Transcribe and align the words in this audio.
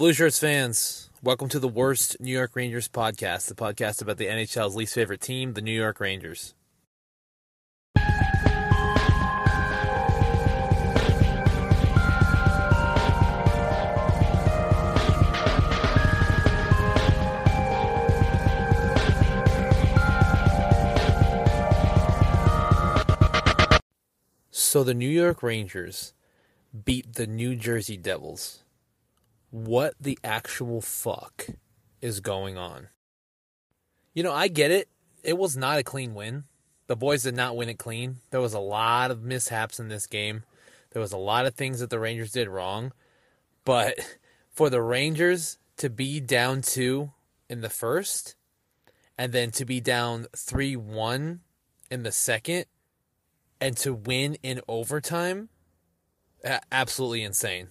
Blue 0.00 0.14
Shirts 0.14 0.38
fans, 0.38 1.10
welcome 1.22 1.50
to 1.50 1.58
the 1.58 1.68
worst 1.68 2.18
New 2.20 2.32
York 2.32 2.52
Rangers 2.54 2.88
podcast, 2.88 3.48
the 3.48 3.54
podcast 3.54 4.00
about 4.00 4.16
the 4.16 4.28
NHL's 4.28 4.74
least 4.74 4.94
favorite 4.94 5.20
team, 5.20 5.52
the 5.52 5.60
New 5.60 5.78
York 5.78 6.00
Rangers. 6.00 6.54
So 24.50 24.82
the 24.82 24.94
New 24.94 25.06
York 25.06 25.42
Rangers 25.42 26.14
beat 26.86 27.16
the 27.16 27.26
New 27.26 27.54
Jersey 27.54 27.98
Devils. 27.98 28.62
What 29.50 29.94
the 30.00 30.18
actual 30.22 30.80
fuck 30.80 31.46
is 32.00 32.20
going 32.20 32.56
on? 32.56 32.88
You 34.14 34.22
know, 34.22 34.32
I 34.32 34.48
get 34.48 34.70
it. 34.70 34.88
It 35.22 35.36
was 35.38 35.56
not 35.56 35.78
a 35.78 35.82
clean 35.82 36.14
win. 36.14 36.44
The 36.86 36.96
boys 36.96 37.22
did 37.22 37.36
not 37.36 37.56
win 37.56 37.68
it 37.68 37.78
clean. 37.78 38.18
There 38.30 38.40
was 38.40 38.54
a 38.54 38.60
lot 38.60 39.10
of 39.10 39.22
mishaps 39.22 39.78
in 39.78 39.88
this 39.88 40.06
game. 40.06 40.44
There 40.92 41.02
was 41.02 41.12
a 41.12 41.18
lot 41.18 41.46
of 41.46 41.54
things 41.54 41.80
that 41.80 41.90
the 41.90 42.00
Rangers 42.00 42.32
did 42.32 42.48
wrong. 42.48 42.92
But 43.64 43.98
for 44.50 44.70
the 44.70 44.82
Rangers 44.82 45.58
to 45.76 45.88
be 45.88 46.20
down 46.20 46.62
two 46.62 47.12
in 47.48 47.60
the 47.60 47.70
first 47.70 48.36
and 49.16 49.32
then 49.32 49.50
to 49.50 49.64
be 49.64 49.80
down 49.80 50.26
3 50.34 50.76
1 50.76 51.40
in 51.90 52.02
the 52.02 52.12
second 52.12 52.64
and 53.60 53.76
to 53.76 53.92
win 53.92 54.36
in 54.42 54.60
overtime, 54.66 55.48
absolutely 56.72 57.22
insane. 57.22 57.68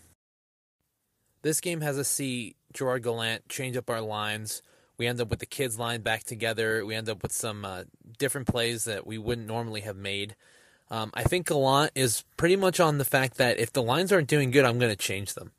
This 1.41 1.61
game 1.61 1.81
has 1.81 1.97
us 1.97 2.07
see 2.07 2.55
Gerard 2.73 3.03
Gallant 3.03 3.47
change 3.49 3.77
up 3.77 3.89
our 3.89 4.01
lines. 4.01 4.61
We 4.97 5.07
end 5.07 5.21
up 5.21 5.29
with 5.29 5.39
the 5.39 5.45
kids 5.45 5.79
line 5.79 6.01
back 6.01 6.23
together. 6.23 6.85
We 6.85 6.95
end 6.95 7.09
up 7.09 7.23
with 7.23 7.31
some 7.31 7.63
uh, 7.63 7.83
different 8.17 8.47
plays 8.47 8.83
that 8.83 9.07
we 9.07 9.17
wouldn't 9.17 9.47
normally 9.47 9.81
have 9.81 9.95
made. 9.95 10.35
Um, 10.91 11.11
I 11.13 11.23
think 11.23 11.47
Gallant 11.47 11.91
is 11.95 12.25
pretty 12.35 12.55
much 12.55 12.79
on 12.79 12.97
the 12.97 13.05
fact 13.05 13.37
that 13.37 13.59
if 13.59 13.71
the 13.71 13.83
lines 13.83 14.11
aren't 14.11 14.27
doing 14.27 14.51
good, 14.51 14.65
I'm 14.65 14.79
going 14.79 14.91
to 14.91 14.97
change 14.97 15.35
them. 15.35 15.51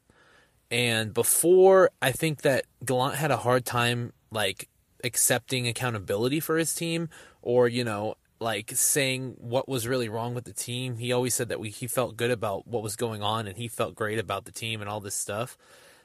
And 0.71 1.15
before, 1.15 1.91
I 2.03 2.13
think 2.13 2.43
that 2.43 2.67
Gallant 2.85 3.17
had 3.17 3.31
a 3.31 3.39
hard 3.39 3.65
time 3.65 4.13
like 4.31 4.69
accepting 5.03 5.67
accountability 5.67 6.41
for 6.41 6.59
his 6.59 6.75
team, 6.75 7.09
or 7.43 7.67
you 7.69 7.85
know, 7.85 8.17
like 8.41 8.73
saying 8.75 9.37
what 9.39 9.69
was 9.69 9.87
really 9.87 10.09
wrong 10.09 10.35
with 10.35 10.45
the 10.45 10.53
team. 10.53 10.97
He 10.97 11.13
always 11.13 11.35
said 11.35 11.49
that 11.51 11.61
we 11.61 11.71
he 11.71 11.87
felt 11.87 12.17
good 12.17 12.31
about 12.31 12.67
what 12.67 12.83
was 12.83 12.97
going 12.97 13.23
on 13.23 13.47
and 13.47 13.57
he 13.57 13.69
felt 13.69 13.95
great 13.95 14.19
about 14.19 14.47
the 14.47 14.53
team 14.53 14.81
and 14.81 14.89
all 14.89 15.01
this 15.01 15.15
stuff. 15.15 15.59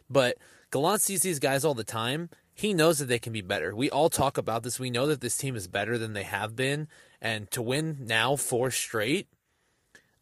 But 0.10 0.38
Gallant 0.72 1.02
sees 1.02 1.22
these 1.22 1.40
guys 1.40 1.64
all 1.64 1.74
the 1.74 1.84
time. 1.84 2.30
He 2.54 2.74
knows 2.74 3.00
that 3.00 3.06
they 3.06 3.20
can 3.20 3.34
be 3.34 3.42
better. 3.42 3.76
We 3.76 3.90
all 3.90 4.10
talk 4.10 4.38
about 4.38 4.64
this. 4.64 4.80
We 4.80 4.90
know 4.90 5.08
that 5.08 5.22
this 5.22 5.38
team 5.38 5.56
is 5.56 5.68
better 5.68 5.98
than 5.98 6.14
they 6.14 6.24
have 6.24 6.56
been. 6.56 6.88
And 7.22 7.50
to 7.52 7.62
win 7.62 7.98
now 8.02 8.36
four 8.36 8.72
straight, 8.72 9.28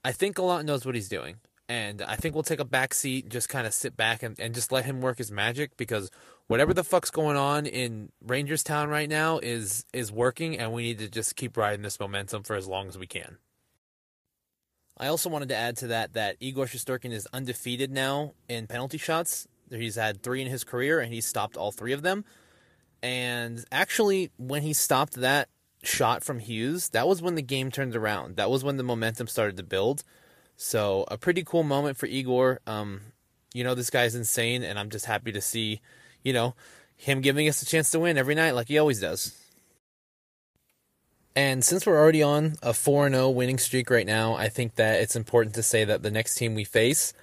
I 0.04 0.12
think 0.12 0.36
Gallant 0.36 0.66
knows 0.66 0.86
what 0.86 0.96
he's 0.96 1.10
doing. 1.10 1.38
And 1.70 2.02
I 2.02 2.18
think 2.18 2.36
we'll 2.36 2.44
take 2.44 2.60
a 2.60 2.66
back 2.66 2.94
seat, 2.94 3.30
just 3.30 3.48
kind 3.48 3.66
of 3.66 3.74
sit 3.74 3.96
back 3.96 4.22
and, 4.22 4.38
and 4.40 4.54
just 4.54 4.72
let 4.72 4.86
him 4.86 5.00
work 5.00 5.18
his 5.18 5.32
magic 5.32 5.78
because 5.78 6.12
whatever 6.48 6.74
the 6.74 6.84
fuck's 6.84 7.10
going 7.10 7.38
on 7.38 7.66
in 7.66 8.12
Rangers 8.22 8.64
Town 8.64 8.90
right 8.90 9.08
now 9.08 9.40
is 9.40 9.86
is 9.94 10.12
working, 10.12 10.58
and 10.58 10.74
we 10.74 10.84
need 10.84 11.00
to 11.00 11.10
just 11.10 11.36
keep 11.36 11.56
riding 11.56 11.82
this 11.82 12.00
momentum 12.00 12.44
for 12.44 12.56
as 12.56 12.68
long 12.68 12.88
as 12.90 12.98
we 12.98 13.08
can. 13.08 13.38
I 14.98 15.08
also 15.08 15.30
wanted 15.30 15.50
to 15.50 15.56
add 15.56 15.78
to 15.78 15.88
that 15.88 16.14
that 16.14 16.38
Igor 16.40 16.66
Shesterkin 16.66 17.12
is 17.12 17.28
undefeated 17.34 17.92
now 17.92 18.34
in 18.48 18.68
penalty 18.68 18.98
shots. 18.98 19.48
He's 19.70 19.96
had 19.96 20.22
three 20.22 20.42
in 20.42 20.48
his 20.48 20.64
career, 20.64 21.00
and 21.00 21.14
he's 21.14 21.26
stopped 21.26 21.58
all 21.58 21.72
three 21.72 21.94
of 21.94 22.02
them. 22.02 22.26
And 23.02 23.66
actually, 23.72 24.32
when 24.38 24.62
he 24.62 24.74
stopped 24.74 25.14
that 25.16 25.50
shot 25.82 26.24
from 26.24 26.40
Hughes, 26.40 26.90
that 26.90 27.08
was 27.08 27.22
when 27.22 27.36
the 27.36 27.42
game 27.42 27.72
turned 27.72 27.96
around. 27.96 28.36
That 28.36 28.50
was 28.50 28.64
when 28.64 28.78
the 28.78 28.84
momentum 28.84 29.28
started 29.28 29.58
to 29.58 29.64
build. 29.64 30.04
So 30.56 31.06
a 31.10 31.18
pretty 31.18 31.44
cool 31.44 31.64
moment 31.64 31.98
for 31.98 32.06
Igor. 32.06 32.62
Um, 32.68 33.02
you 33.54 33.64
know, 33.64 33.76
this 33.76 33.90
guy's 33.90 34.16
insane, 34.16 34.64
and 34.64 34.80
I'm 34.80 34.90
just 34.90 35.06
happy 35.06 35.32
to 35.32 35.42
see 35.42 35.82
you 36.24 36.34
know, 36.34 36.56
him 36.96 37.22
giving 37.22 37.48
us 37.48 37.62
a 37.62 37.66
chance 37.66 37.92
to 37.92 38.00
win 38.00 38.18
every 38.18 38.36
night 38.36 38.52
like 38.52 38.70
he 38.70 38.78
always 38.78 39.00
does. 39.00 39.38
And 41.36 41.64
since 41.64 41.86
we're 41.86 42.00
already 42.00 42.24
on 42.24 42.56
a 42.62 42.74
4 42.74 43.10
0 43.10 43.30
winning 43.30 43.58
streak 43.58 43.90
right 43.90 44.06
now, 44.06 44.36
I 44.36 44.50
think 44.50 44.76
that 44.76 45.02
it's 45.02 45.16
important 45.16 45.56
to 45.56 45.64
say 45.64 45.84
that 45.84 46.04
the 46.04 46.12
next 46.12 46.36
team 46.36 46.56
we 46.56 46.64
face 46.64 47.14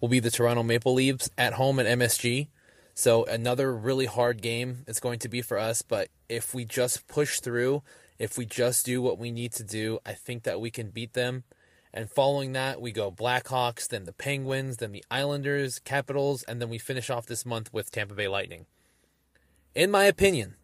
will 0.00 0.08
be 0.08 0.20
the 0.20 0.30
Toronto 0.30 0.62
Maple 0.62 0.94
Leafs 0.94 1.30
at 1.36 1.54
home 1.54 1.78
at 1.78 1.86
MSG. 1.86 2.48
So, 2.94 3.24
another 3.26 3.72
really 3.72 4.06
hard 4.06 4.42
game 4.42 4.84
it's 4.88 5.00
going 5.00 5.18
to 5.20 5.28
be 5.28 5.42
for 5.42 5.58
us. 5.58 5.82
But 5.82 6.08
if 6.28 6.54
we 6.54 6.64
just 6.64 7.06
push 7.08 7.40
through, 7.40 7.82
if 8.18 8.38
we 8.38 8.46
just 8.46 8.86
do 8.86 9.02
what 9.02 9.18
we 9.18 9.30
need 9.30 9.52
to 9.52 9.64
do, 9.64 9.98
I 10.04 10.14
think 10.14 10.44
that 10.44 10.60
we 10.60 10.70
can 10.70 10.90
beat 10.90 11.12
them. 11.12 11.44
And 11.98 12.08
following 12.08 12.52
that, 12.52 12.80
we 12.80 12.92
go 12.92 13.10
Blackhawks, 13.10 13.88
then 13.88 14.04
the 14.04 14.12
Penguins, 14.12 14.76
then 14.76 14.92
the 14.92 15.04
Islanders, 15.10 15.80
Capitals, 15.80 16.44
and 16.44 16.62
then 16.62 16.68
we 16.68 16.78
finish 16.78 17.10
off 17.10 17.26
this 17.26 17.44
month 17.44 17.72
with 17.72 17.90
Tampa 17.90 18.14
Bay 18.14 18.28
Lightning. 18.28 18.66
In 19.74 19.90
my 19.90 20.04
opinion, 20.04 20.54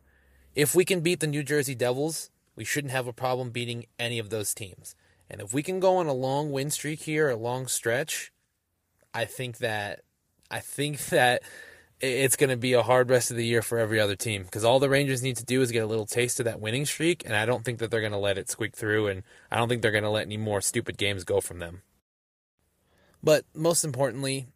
if 0.55 0.77
we 0.77 0.85
can 0.85 1.01
beat 1.01 1.19
the 1.19 1.27
New 1.27 1.43
Jersey 1.43 1.75
Devils, 1.75 2.31
we 2.55 2.65
shouldn't 2.65 2.93
have 2.93 3.09
a 3.09 3.13
problem 3.13 3.51
beating 3.51 3.87
any 3.99 4.21
of 4.21 4.31
those 4.31 4.55
teams. 4.55 4.95
And 5.29 5.41
if 5.41 5.53
we 5.53 5.65
can 5.65 5.81
go 5.81 5.97
on 5.97 6.07
a 6.07 6.13
long 6.13 6.53
win 6.53 6.71
streak 6.71 7.01
here, 7.01 7.29
a 7.29 7.35
long 7.35 7.67
stretch, 7.67 8.31
I 9.13 9.25
think 9.25 9.59
that 9.59 10.03
I 10.53 10.61
think 10.61 10.99
that 11.07 11.43
it's 12.05 12.37
going 12.37 12.51
to 12.51 12.57
be 12.57 12.73
a 12.75 12.83
hard 12.83 13.11
rest 13.11 13.31
of 13.31 13.37
the 13.37 13.47
year 13.47 13.63
for 13.63 13.79
every 13.79 14.01
other 14.01 14.17
team 14.17 14.45
because 14.45 14.65
all 14.65 14.79
the 14.79 14.89
Rangers 14.89 15.23
need 15.23 15.37
to 15.39 15.45
do 15.45 15.61
is 15.63 15.71
get 15.71 15.83
a 15.83 15.87
little 15.87 16.07
taste 16.07 16.39
of 16.41 16.45
that 16.45 16.61
winning 16.61 16.87
streak, 16.87 17.25
and 17.25 17.35
I 17.35 17.47
don't 17.47 17.65
think 17.65 17.79
that 17.79 17.91
they're 17.91 18.01
going 18.01 18.13
to 18.13 18.19
let 18.19 18.39
it 18.39 18.51
squeak 18.51 18.77
through, 18.77 19.09
and 19.09 19.23
I 19.51 19.57
don't 19.57 19.69
think 19.69 19.83
they're 19.83 19.91
going 19.91 20.05
to 20.05 20.11
let 20.11 20.27
any 20.27 20.37
more 20.37 20.61
stupid 20.61 20.97
games 20.97 21.25
go 21.25 21.41
from 21.41 21.59
them. 21.59 21.83
But 23.23 23.45
most 23.55 23.85
importantly, 23.85 24.47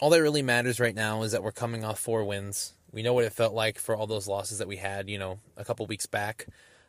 all 0.00 0.10
that 0.10 0.22
really 0.22 0.42
matters 0.42 0.80
right 0.80 0.94
now 0.94 1.22
is 1.22 1.32
that 1.32 1.42
we're 1.42 1.52
coming 1.52 1.84
off 1.84 1.98
four 1.98 2.24
wins. 2.24 2.74
We 2.92 3.02
know 3.02 3.14
what 3.14 3.24
it 3.24 3.32
felt 3.32 3.54
like 3.54 3.78
for 3.78 3.96
all 3.96 4.06
those 4.06 4.28
losses 4.28 4.58
that 4.58 4.68
we 4.68 4.76
had, 4.76 5.08
you 5.08 5.18
know, 5.18 5.40
a 5.56 5.64
couple 5.64 5.86
weeks 5.86 6.06
back. 6.06 6.46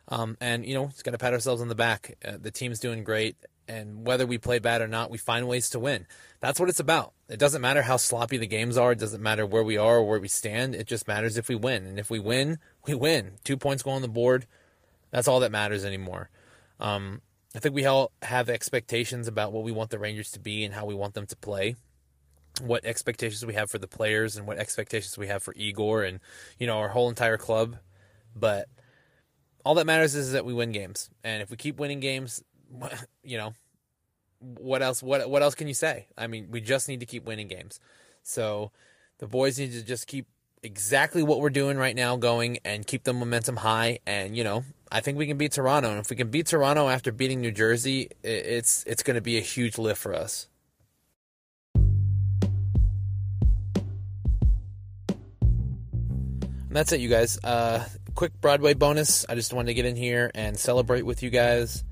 Um, 0.08 0.36
and, 0.40 0.64
you 0.64 0.74
know, 0.74 0.84
it's 0.84 1.02
got 1.02 1.12
to 1.12 1.18
pat 1.18 1.32
ourselves 1.32 1.62
on 1.62 1.68
the 1.68 1.74
back. 1.74 2.16
Uh, 2.24 2.36
the 2.40 2.50
team's 2.50 2.78
doing 2.78 3.02
great 3.02 3.36
and 3.68 4.06
whether 4.06 4.26
we 4.26 4.38
play 4.38 4.58
bad 4.58 4.80
or 4.80 4.88
not, 4.88 5.10
we 5.10 5.18
find 5.18 5.48
ways 5.48 5.70
to 5.70 5.78
win. 5.78 6.06
That's 6.40 6.60
what 6.60 6.68
it's 6.68 6.80
about. 6.80 7.12
It 7.28 7.38
doesn't 7.38 7.60
matter 7.60 7.82
how 7.82 7.96
sloppy 7.96 8.36
the 8.36 8.46
games 8.46 8.76
are. 8.76 8.92
It 8.92 8.98
doesn't 8.98 9.22
matter 9.22 9.44
where 9.44 9.62
we 9.62 9.76
are 9.76 9.98
or 9.98 10.08
where 10.08 10.20
we 10.20 10.28
stand. 10.28 10.74
It 10.74 10.86
just 10.86 11.08
matters 11.08 11.36
if 11.36 11.48
we 11.48 11.54
win. 11.54 11.86
And 11.86 11.98
if 11.98 12.10
we 12.10 12.18
win, 12.18 12.58
we 12.86 12.94
win. 12.94 13.32
Two 13.44 13.56
points 13.56 13.82
go 13.82 13.90
on 13.90 14.02
the 14.02 14.08
board. 14.08 14.46
That's 15.10 15.28
all 15.28 15.40
that 15.40 15.50
matters 15.50 15.84
anymore. 15.84 16.30
Um, 16.78 17.22
I 17.54 17.58
think 17.58 17.74
we 17.74 17.86
all 17.86 18.12
have 18.22 18.50
expectations 18.50 19.26
about 19.28 19.52
what 19.52 19.64
we 19.64 19.72
want 19.72 19.90
the 19.90 19.98
Rangers 19.98 20.30
to 20.32 20.40
be 20.40 20.64
and 20.64 20.74
how 20.74 20.84
we 20.84 20.94
want 20.94 21.14
them 21.14 21.26
to 21.26 21.36
play. 21.36 21.76
What 22.60 22.84
expectations 22.84 23.44
we 23.44 23.54
have 23.54 23.70
for 23.70 23.78
the 23.78 23.88
players 23.88 24.36
and 24.36 24.46
what 24.46 24.58
expectations 24.58 25.16
we 25.18 25.26
have 25.28 25.42
for 25.42 25.54
Igor 25.56 26.04
and 26.04 26.20
you 26.58 26.66
know 26.66 26.78
our 26.78 26.88
whole 26.88 27.08
entire 27.08 27.36
club. 27.36 27.76
But 28.34 28.68
all 29.64 29.74
that 29.74 29.86
matters 29.86 30.14
is 30.14 30.32
that 30.32 30.44
we 30.44 30.52
win 30.52 30.72
games. 30.72 31.10
And 31.24 31.42
if 31.42 31.50
we 31.50 31.56
keep 31.56 31.78
winning 31.78 32.00
games, 32.00 32.42
you 33.22 33.38
know, 33.38 33.54
what 34.40 34.82
else? 34.82 35.02
What 35.02 35.28
what 35.28 35.42
else 35.42 35.54
can 35.54 35.68
you 35.68 35.74
say? 35.74 36.06
I 36.16 36.26
mean, 36.26 36.48
we 36.50 36.60
just 36.60 36.88
need 36.88 37.00
to 37.00 37.06
keep 37.06 37.24
winning 37.24 37.48
games. 37.48 37.80
So 38.22 38.70
the 39.18 39.26
boys 39.26 39.58
need 39.58 39.72
to 39.72 39.82
just 39.82 40.06
keep 40.06 40.26
exactly 40.62 41.22
what 41.22 41.40
we're 41.40 41.50
doing 41.50 41.76
right 41.76 41.94
now 41.94 42.16
going 42.16 42.58
and 42.64 42.86
keep 42.86 43.04
the 43.04 43.12
momentum 43.12 43.56
high. 43.56 44.00
And 44.06 44.36
you 44.36 44.44
know, 44.44 44.64
I 44.90 45.00
think 45.00 45.18
we 45.18 45.26
can 45.26 45.36
beat 45.36 45.52
Toronto. 45.52 45.90
And 45.90 46.00
if 46.00 46.10
we 46.10 46.16
can 46.16 46.30
beat 46.30 46.46
Toronto 46.46 46.88
after 46.88 47.12
beating 47.12 47.40
New 47.40 47.52
Jersey, 47.52 48.10
it's 48.22 48.84
it's 48.84 49.02
going 49.02 49.16
to 49.16 49.20
be 49.20 49.38
a 49.38 49.42
huge 49.42 49.78
lift 49.78 50.00
for 50.00 50.14
us. 50.14 50.48
And 56.68 56.74
that's 56.76 56.92
it, 56.92 57.00
you 57.00 57.08
guys. 57.08 57.38
Uh, 57.42 57.84
quick 58.14 58.38
Broadway 58.40 58.74
bonus. 58.74 59.24
I 59.28 59.34
just 59.34 59.52
wanted 59.52 59.68
to 59.68 59.74
get 59.74 59.86
in 59.86 59.96
here 59.96 60.30
and 60.34 60.58
celebrate 60.58 61.02
with 61.02 61.22
you 61.22 61.30
guys 61.30 61.84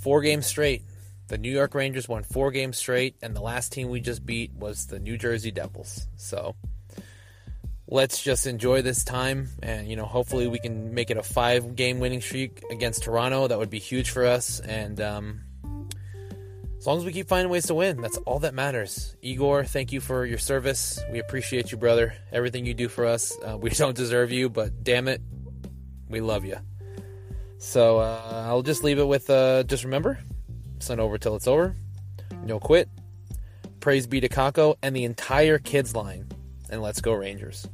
four 0.00 0.20
games 0.20 0.46
straight. 0.46 0.82
The 1.28 1.38
New 1.38 1.52
York 1.52 1.74
Rangers 1.74 2.08
won 2.08 2.22
four 2.22 2.50
games 2.50 2.78
straight, 2.78 3.16
and 3.20 3.36
the 3.36 3.42
last 3.42 3.72
team 3.72 3.90
we 3.90 4.00
just 4.00 4.24
beat 4.24 4.52
was 4.54 4.86
the 4.86 4.98
New 4.98 5.18
Jersey 5.18 5.50
Devils. 5.50 6.08
So 6.16 6.56
let's 7.86 8.22
just 8.22 8.46
enjoy 8.46 8.82
this 8.82 9.04
time, 9.04 9.50
and 9.62 9.88
you 9.88 9.96
know, 9.96 10.06
hopefully 10.06 10.46
we 10.46 10.58
can 10.58 10.94
make 10.94 11.10
it 11.10 11.16
a 11.16 11.22
five-game 11.22 12.00
winning 12.00 12.22
streak 12.22 12.62
against 12.70 13.02
Toronto. 13.02 13.48
That 13.48 13.58
would 13.58 13.70
be 13.70 13.78
huge 13.78 14.10
for 14.10 14.24
us, 14.24 14.60
and 14.60 15.00
um, 15.02 15.40
as 16.78 16.86
long 16.86 16.98
as 16.98 17.04
we 17.04 17.12
keep 17.12 17.28
finding 17.28 17.50
ways 17.50 17.66
to 17.66 17.74
win, 17.74 18.00
that's 18.00 18.18
all 18.18 18.38
that 18.38 18.54
matters. 18.54 19.16
Igor, 19.20 19.64
thank 19.64 19.92
you 19.92 20.00
for 20.00 20.24
your 20.24 20.38
service. 20.38 21.00
We 21.10 21.18
appreciate 21.18 21.72
you, 21.72 21.76
brother. 21.76 22.14
Everything 22.32 22.64
you 22.66 22.74
do 22.74 22.88
for 22.88 23.04
us. 23.04 23.36
Uh, 23.42 23.58
we 23.58 23.70
don't 23.70 23.96
deserve 23.96 24.30
you, 24.30 24.48
but 24.48 24.84
damn 24.84 25.08
it, 25.08 25.20
we 26.08 26.20
love 26.20 26.44
you. 26.44 26.56
So 27.58 27.98
uh, 27.98 28.44
I'll 28.46 28.62
just 28.62 28.84
leave 28.84 28.98
it 28.98 29.06
with 29.06 29.28
uh, 29.30 29.64
just 29.64 29.84
remember, 29.84 30.18
sun 30.78 31.00
over 31.00 31.18
till 31.18 31.36
it's 31.36 31.48
over. 31.48 31.74
No 32.44 32.58
quit. 32.58 32.88
Praise 33.80 34.06
be 34.06 34.20
to 34.20 34.28
Kakko 34.28 34.76
and 34.82 34.94
the 34.94 35.04
entire 35.04 35.58
kids 35.58 35.94
line. 35.94 36.28
and 36.70 36.82
let's 36.82 37.00
go 37.00 37.12
Rangers. 37.12 37.66